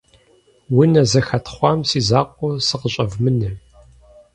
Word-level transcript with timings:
Унэ 0.79 1.01
зэхэтхъуам 1.11 1.79
си 1.89 1.99
закъуэу 2.09 2.63
сыкъыщӀэвмынэ! 2.67 3.49